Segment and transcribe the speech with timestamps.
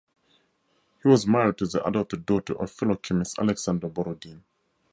[1.03, 4.43] He was married to the adopted daughter of fellow chemist Alexander Borodin.